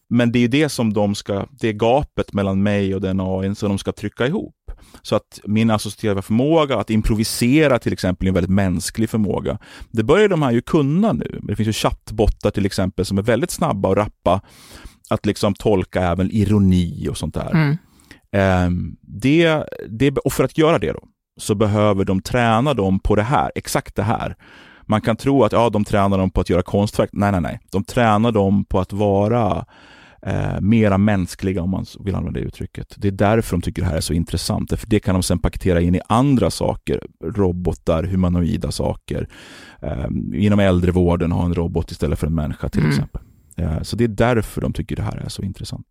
[0.09, 3.19] men det är ju det som de ska, det är gapet mellan mig och den
[3.19, 4.55] AI som de ska trycka ihop.
[5.01, 9.57] Så att min associativa förmåga att improvisera till exempel är en väldigt mänsklig förmåga.
[9.91, 11.39] Det börjar de här ju kunna nu.
[11.41, 14.41] Det finns ju chattbottar till exempel som är väldigt snabba och rappa
[15.09, 17.51] att liksom tolka även ironi och sånt där.
[17.51, 17.77] Mm.
[18.31, 21.03] Ehm, det, det, och för att göra det då,
[21.39, 24.35] så behöver de träna dem på det här, exakt det här.
[24.85, 27.09] Man kan tro att ja, de tränar dem på att göra konstverk.
[27.13, 27.59] Nej, nej, nej.
[27.71, 29.65] De tränar dem på att vara
[30.21, 32.93] eh, mera mänskliga, om man vill använda det uttrycket.
[32.97, 34.79] Det är därför de tycker det här är så intressant.
[34.79, 37.01] För det kan de sen paketera in i andra saker.
[37.23, 39.27] Robotar, humanoida saker.
[39.81, 42.91] Eh, inom äldrevården ha en robot istället för en människa till Mm.
[42.91, 43.21] exempel.
[43.57, 45.87] Eh, så det är därför de tycker det här är så intressant.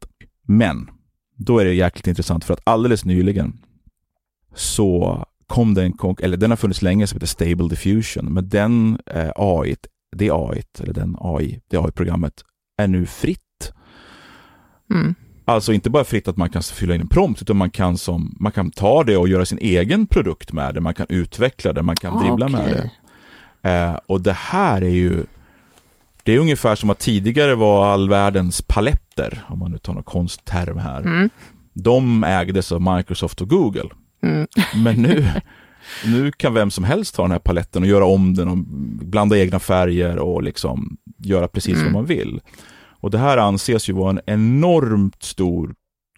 [0.47, 0.91] Men
[1.37, 3.59] då är det jäkligt intressant för att alldeles nyligen
[4.55, 8.49] så kom det en konk- eller den har funnits länge som heter Stable Diffusion, men
[8.49, 9.77] den eh, AI,
[10.17, 12.33] det AI, eller den AI, det AI-programmet
[12.83, 13.73] är nu fritt.
[14.91, 15.15] Mm.
[15.45, 18.37] Alltså inte bara fritt att man kan fylla in en prompt, utan man kan, som,
[18.41, 21.83] man kan ta det och göra sin egen produkt med det, man kan utveckla det,
[21.83, 22.91] man kan Ah, dribbla med okej.
[23.63, 23.71] det.
[23.71, 25.25] Eh, och det här är ju
[26.25, 30.03] det är ungefär som att tidigare var all världens paletter, om man nu tar någon
[30.03, 31.01] konstterm här.
[31.01, 31.31] Mm.
[31.75, 33.89] De ägdes av Microsoft och Google.
[34.23, 34.47] Mm.
[34.85, 35.27] Men nu,
[36.07, 38.59] nu kan vem som helst ta den här paletten och göra om den och
[39.07, 41.85] blanda egna färger och liksom göra precis Mm.
[41.85, 42.41] vad man vill.
[43.01, 45.75] Och det här anses ju vara en enormt stor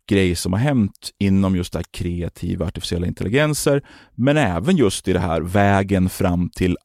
[0.08, 3.82] grej som har hänt inom just det här kreativa artificiella intelligenser,
[4.14, 6.76] men även just i det här vägen fram till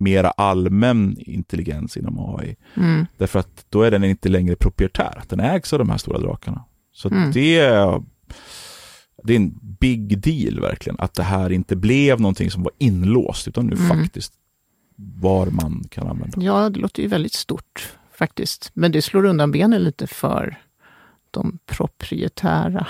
[0.00, 2.56] mera allmän intelligens inom AI.
[2.76, 3.06] Mm.
[3.18, 6.64] Därför att då är den inte längre proprietär, den ägs av de här stora drakarna.
[6.92, 7.30] Så Mm.
[7.32, 8.02] det, är,
[9.24, 13.48] det är en big deal verkligen, att det här inte blev någonting som var inlåst,
[13.48, 13.88] utan nu Mm.
[13.88, 14.32] faktiskt
[14.96, 16.42] var man kan använda.
[16.42, 18.70] Ja, det låter ju väldigt stort faktiskt.
[18.74, 20.56] Men det slår undan benen lite för
[21.30, 22.86] de proprietära.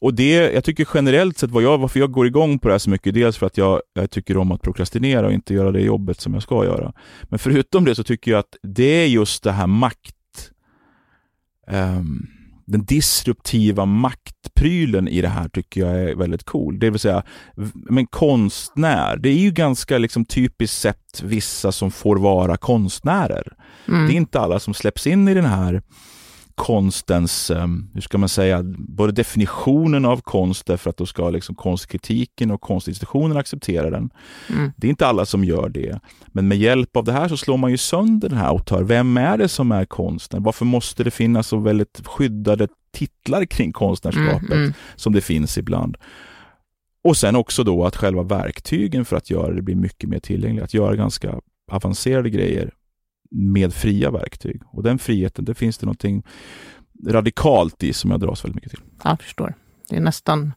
[0.00, 2.78] Och det, jag tycker generellt sett vad jag, varför jag går igång på det här
[2.78, 5.80] så mycket, dels för att jag, jag tycker om att prokrastinera och inte göra det
[5.80, 6.92] jobbet som jag ska göra.
[7.22, 10.50] Men förutom det så tycker jag att det är just det här makt,
[11.66, 12.26] ehm,
[12.66, 16.78] den disruptiva maktprylen i det här tycker jag är väldigt cool.
[16.78, 17.22] Det vill säga,
[17.72, 23.52] men konstnär, det är ju ganska liksom typiskt sett vissa som får vara konstnärer.
[23.88, 24.06] Mm.
[24.06, 25.82] Det är inte alla som släpps in i den här
[26.56, 31.54] konstens, eh, hur ska man säga, både definitionen av konst därför att då ska liksom
[31.54, 34.10] konstkritiken och konstinstitutionen acceptera den.
[34.50, 34.72] Mm.
[34.76, 36.00] Det är inte alla som gör det.
[36.26, 38.82] Men med hjälp av det här så slår man ju sönder den här och tar,
[38.82, 40.42] vem är det som är konsten?
[40.42, 44.72] Varför måste det finnas så väldigt skyddade titlar kring konstnärskapet Mm, mm.
[44.96, 45.96] som det finns ibland?
[47.04, 50.64] Och sen också då att själva verktygen för att göra det blir mycket mer tillgängliga,
[50.64, 51.40] att göra ganska
[51.72, 52.70] avancerade grejer
[53.30, 54.62] med fria verktyg.
[54.66, 56.22] Och den friheten, det finns det någonting
[57.06, 58.80] radikalt i som jag dras väldigt mycket till.
[59.04, 59.54] Jag förstår.
[59.88, 60.52] Det är nästan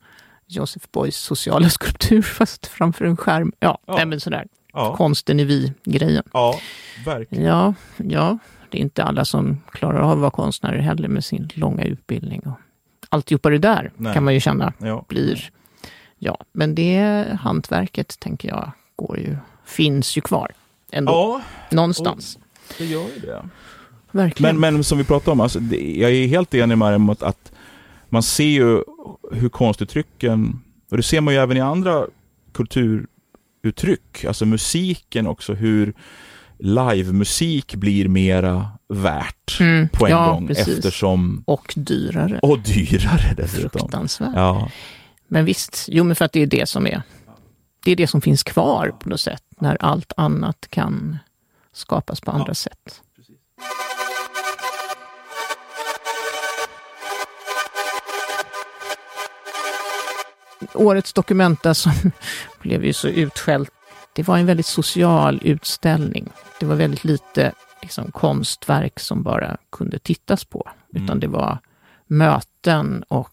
[0.48, 3.52] Joseph Beuys sociala skulptur fast framför en skärm.
[3.60, 3.96] Ja, Ja.
[3.96, 4.48] Nej, men sådär.
[4.74, 6.24] Ja, Konsten är vi-grejen.
[6.34, 6.60] ja
[7.06, 7.44] verkligen.
[7.46, 8.38] Ja, ja,
[8.70, 12.40] det är inte alla som klarar av att vara konstnärer heller med sin långa utbildning.
[12.42, 12.54] Och
[13.10, 14.14] alltihopa det där Nej.
[14.14, 15.06] kan man ju känna Ja.
[15.08, 15.50] blir...
[16.22, 20.52] Ja, men det hantverket, tänker jag, går ju, finns ju kvar
[20.92, 21.12] ändå.
[21.12, 21.42] ja,
[21.76, 22.38] Någonstans.
[22.78, 23.50] Det gör ju det.
[24.12, 24.60] Verkligen.
[24.60, 27.24] Men, men som vi pratade om, alltså, det, jag är helt enig med om att,
[27.24, 27.52] att
[28.10, 28.84] man ser ju
[29.32, 30.60] hur konstuttrycken,
[30.92, 32.06] och det ser man ju även i andra
[32.54, 35.94] kulturuttryck, alltså musiken också, hur
[36.60, 40.68] livemusik blir mera värt Mm, på en ja, gång precis.
[40.78, 42.40] eftersom, Och dyrare.
[42.42, 43.70] och dyrare dessutom.
[43.80, 44.36] Fruktansvärt.
[44.36, 44.70] Ja,
[45.28, 47.02] Men visst, jo men för att det är det som är,
[47.86, 51.18] det är det som finns kvar på något sätt, när allt annat kan
[51.74, 53.02] skapas på andra sätt.
[60.74, 61.92] Årets Documenta som
[62.62, 63.72] blev ju så utskällt,
[64.14, 66.30] det var en väldigt social utställning.
[66.60, 67.52] Det var väldigt lite
[67.82, 71.20] liksom, konstverk som bara kunde tittas på, utan Mm.
[71.20, 71.58] det var
[72.08, 73.30] möten och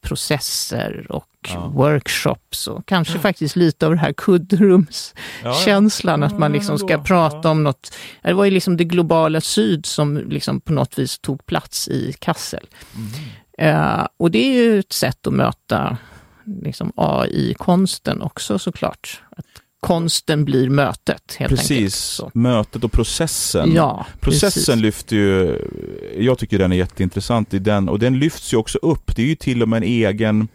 [0.00, 1.66] processer och Ja.
[1.66, 7.40] workshops och kanske faktiskt lite av det här kuddrumskänslan, Ja, att man liksom ska prata
[7.42, 7.50] Ja.
[7.50, 7.94] om något.
[8.22, 12.12] Det var ju liksom det globala syd som liksom på något vis tog plats i
[12.18, 12.66] Kassel.
[12.94, 13.08] Mhm.
[13.58, 15.96] Eh, och det är ju ett sätt att möta
[16.62, 19.22] liksom AI-konsten också såklart.
[19.36, 19.46] Att
[19.82, 21.60] konsten blir mötet helt enkelt.
[21.60, 22.30] Precis, Så.
[22.34, 23.72] mötet och processen.
[23.74, 24.82] Ja, Processen precis.
[24.82, 25.58] lyfter ju,
[26.18, 29.16] jag tycker den är jätteintressant i den, och den lyfts ju också upp.
[29.16, 30.48] Det är ju till och med en egen,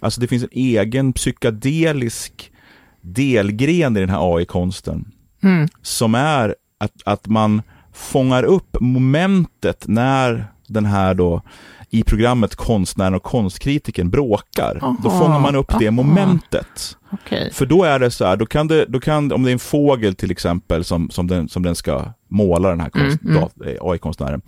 [0.00, 2.52] alltså det finns en egen psykedelisk
[3.00, 5.12] delgren i den här AI-konsten.
[5.42, 5.68] Mm.
[5.82, 11.42] Som är att, att man fångar upp momentet när den här då
[11.90, 14.78] i programmet konstnären och konstkritiken bråkar.
[15.02, 16.96] Då Aha, fångar man upp det momentet.
[17.12, 17.50] Okej.
[17.52, 19.58] För då är det så här, då kan det, då kan, om det är en
[19.58, 23.48] fågel till exempel som, som, den, som den ska måla, den här konst, Mm, mm.
[23.76, 24.40] eh, AI-konstnären.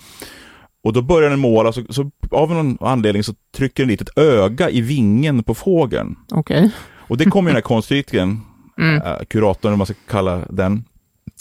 [0.85, 4.19] Och då börjar den måla, så, så av någon anledning så trycker den dit ett
[4.19, 6.17] öga i vingen på fågeln.
[6.31, 6.71] Okej.
[6.97, 8.41] Och det kommer den här konstkritiken,
[8.81, 9.03] Mm.
[9.03, 10.85] äh, kuratorn, om man ska kalla den,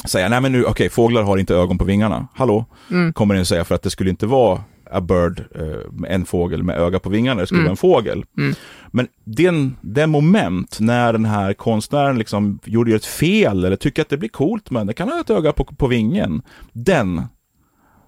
[0.06, 2.28] säga, nej men nu, okej, fåglar har inte ögon på vingarna.
[2.34, 3.14] Hallå, Mm.
[3.14, 6.78] kommer den säga, för att det skulle inte vara a bird, eh, en fågel med
[6.80, 7.66] öga på vingarna, det skulle Mm.
[7.66, 8.26] vara en fågel.
[8.38, 8.56] Mm.
[8.92, 14.10] Men den, den moment när den här konstnären liksom gjorde ett fel eller tycker att
[14.10, 16.42] det blir coolt men det kan ha ett öga på, på vingen.
[16.74, 17.22] Den,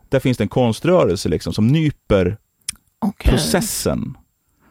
[0.09, 2.37] där finns det en konströrelse liksom som nyper
[2.99, 3.31] Okej.
[3.31, 4.17] processen.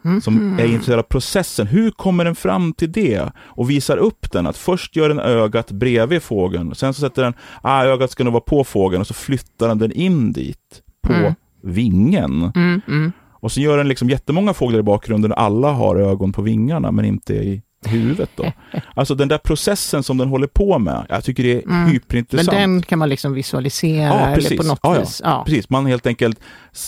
[0.08, 0.20] Mhm.
[0.20, 1.66] Som är intresserad av processen.
[1.66, 3.32] Hur kommer den fram till det?
[3.38, 4.46] Och visar upp den.
[4.46, 6.74] Att först gör den ögat bredvid fågeln.
[6.74, 9.00] Sen så sätter den, ah, ögat ska nog vara på fågeln.
[9.00, 10.82] Och så flyttar den den in dit.
[11.02, 11.34] På Mm.
[11.62, 12.52] vingen.
[12.54, 13.12] Mm, mm.
[13.40, 15.32] Och så gör den liksom jättemånga fåglar i bakgrunden.
[15.32, 18.52] Alla har ögon på vingarna men inte i huvudet då.
[18.94, 21.06] Alltså den där processen som den håller på med.
[21.08, 21.82] Jag tycker det är Mm.
[21.82, 22.50] Men hyperintressant.
[22.50, 25.00] den kan man liksom visualisera Ja, eller på något Ja, ja.
[25.00, 25.20] vis.
[25.24, 25.42] Ja.
[25.46, 26.40] Precis, man helt enkelt,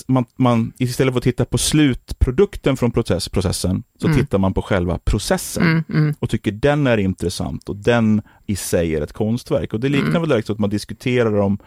[0.07, 4.19] man, man, istället för att titta på slutprodukten från process, processen, så Mm.
[4.19, 6.15] tittar man på själva processen Mm, mm.
[6.19, 9.73] och tycker den är intressant och den i sig är ett konstverk.
[9.73, 10.21] Och det liknar Mm.
[10.21, 11.57] väl direkt så att man diskuterar om,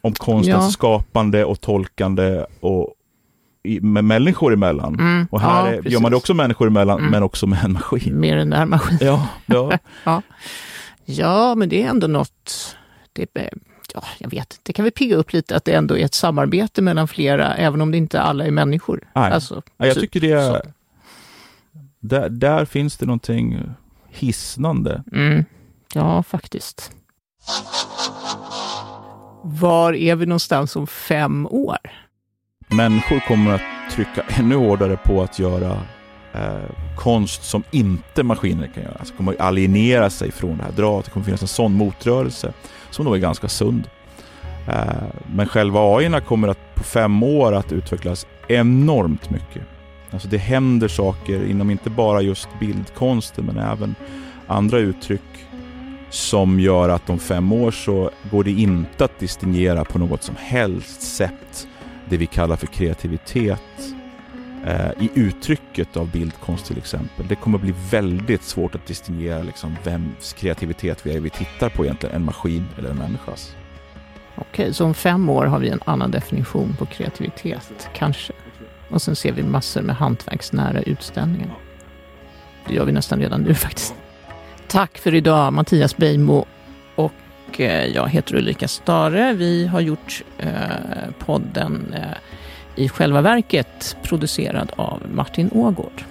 [0.00, 2.94] om konstens skapande och tolkande och,
[3.64, 4.94] i, med människor emellan.
[4.94, 5.26] Mm.
[5.30, 7.10] Och här ja, är, gör man det också människor emellan, Mm.
[7.10, 8.20] men också med en maskin.
[8.20, 8.98] Med den där maskinen.
[9.00, 9.28] Ja,
[10.04, 10.22] ja.
[11.04, 12.76] Ja, men det är ändå något,
[13.12, 13.50] det, är-
[13.94, 16.82] ja, jag vet det kan vi pigga upp lite att det ändå är ett samarbete
[16.82, 19.08] mellan flera, även om det inte alla är människor.
[19.14, 19.32] Nej.
[19.32, 20.62] Alltså, Ja, jag typ tycker det är,
[22.00, 23.60] där, där finns det någonting
[24.10, 25.02] hisnande.
[25.12, 25.44] Mm.
[25.94, 26.90] Ja, faktiskt.
[29.44, 31.78] Var är vi någonstans om fem år?
[32.76, 35.80] Människor kommer att trycka ännu hårdare på att göra
[36.32, 38.96] eh, konst som inte maskiner kan göra.
[38.98, 41.04] Alltså kommer att alienera sig från det här draget.
[41.04, 42.52] Det kommer finnas en sån motrörelse
[42.90, 43.88] som då är ganska sund.
[44.68, 45.02] Eh,
[45.34, 49.62] men själva AI kommer att på fem år att utvecklas enormt mycket.
[50.10, 53.94] Alltså det händer saker inom inte bara just bildkonsten men även
[54.46, 55.46] andra uttryck
[56.10, 60.34] som gör att om fem år så går det inte att distingera på något som
[60.38, 61.68] helst sätt
[62.08, 63.94] det vi kallar för kreativitet
[64.66, 67.28] eh, i uttrycket av bildkonst till exempel.
[67.28, 71.84] Det kommer bli väldigt svårt att distingera liksom vems kreativitet vi är vi tittar på
[71.84, 73.56] egentligen, en maskin eller en människas.
[74.34, 78.32] Okej, så om fem år har vi en annan definition på kreativitet, kanske.
[78.90, 81.54] Och sen ser vi massor med hantverksnära utställningar.
[82.66, 83.94] Det gör vi nästan redan nu faktiskt.
[84.66, 86.46] Tack för idag Mattias Beijmo
[86.94, 87.12] och
[87.52, 89.32] och eh, jag heter Ulrika Stare.
[89.32, 90.48] Vi har gjort eh,
[91.18, 96.04] podden eh, i själva verket producerad av Martin Ågård.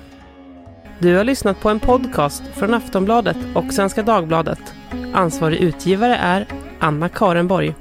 [0.99, 4.59] Du har lyssnat på en podcast från Aftonbladet och Svenska Dagbladet.
[5.13, 6.45] Ansvarig utgivare är
[6.79, 7.75] Anna Karenborg.